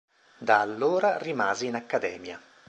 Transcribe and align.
Da 0.39 0.59
allora 0.61 1.19
rimase 1.19 1.67
in 1.67 1.75
Accademia. 1.75 2.39